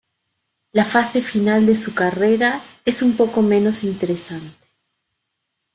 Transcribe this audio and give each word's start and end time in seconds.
La 0.71 0.83
fase 0.83 1.21
final 1.21 1.67
de 1.67 1.75
su 1.75 1.93
carrera 1.93 2.63
es 2.85 3.03
un 3.03 3.15
poco 3.15 3.43
menos 3.43 3.83
interesante. 3.83 4.67